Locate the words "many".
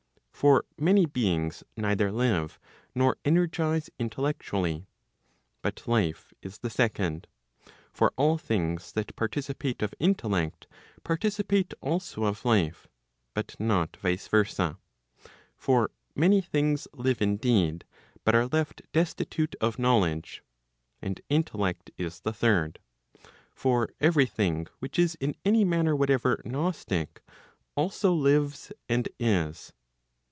0.75-1.05, 16.15-16.41